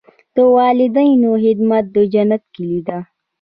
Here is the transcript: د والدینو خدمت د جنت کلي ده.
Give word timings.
د 0.35 0.37
والدینو 0.55 1.31
خدمت 1.43 1.83
د 1.95 1.97
جنت 2.13 2.43
کلي 2.55 2.79
ده. 2.87 2.97